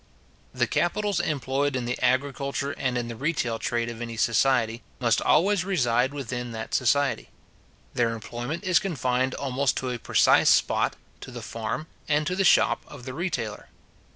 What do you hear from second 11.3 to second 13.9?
farm, and to the shop of the retailer.